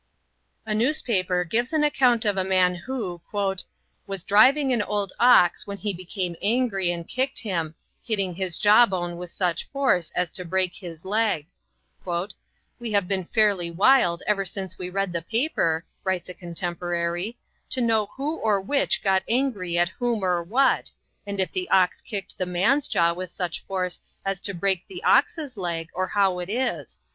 A 0.65 0.73
newspaper 0.73 1.43
gives 1.43 1.71
an 1.73 1.83
account 1.83 2.25
of 2.25 2.35
a 2.35 2.43
man 2.43 2.73
who 2.73 3.21
"was 4.07 4.23
driving 4.25 4.73
an 4.73 4.81
old 4.81 5.13
ox 5.19 5.67
when 5.67 5.77
he 5.77 5.93
became 5.93 6.35
angry 6.41 6.89
and 6.91 7.07
kicked 7.07 7.37
him, 7.37 7.75
hitting 8.03 8.33
his 8.33 8.57
jawbone 8.57 9.15
with 9.17 9.29
such 9.29 9.69
force 9.69 10.09
as 10.15 10.31
to 10.31 10.43
break 10.43 10.73
his 10.73 11.05
leg." 11.05 11.45
"We 12.79 12.93
have 12.93 13.07
been 13.07 13.25
fairly 13.25 13.69
wild 13.69 14.23
ever 14.25 14.43
since 14.43 14.75
we 14.79 14.89
read 14.89 15.13
the 15.13 15.21
paper," 15.21 15.85
writes 16.03 16.29
a 16.29 16.33
contemporary, 16.33 17.37
"to 17.69 17.79
know 17.79 18.07
who 18.17 18.37
or 18.37 18.59
which 18.59 19.03
got 19.03 19.21
angry 19.29 19.77
at 19.77 19.89
whom 19.89 20.23
or 20.25 20.41
what, 20.41 20.89
and 21.27 21.39
if 21.39 21.51
the 21.51 21.69
ox 21.69 22.01
kicked 22.01 22.39
the 22.39 22.47
man's 22.47 22.87
jaw 22.87 23.13
with 23.13 23.29
such 23.29 23.63
force 23.67 24.01
as 24.25 24.39
to 24.41 24.55
break 24.55 24.87
the 24.87 25.03
ox's 25.03 25.57
leg, 25.57 25.91
or 25.93 26.07
how 26.07 26.39
it 26.39 26.49
is. 26.49 26.99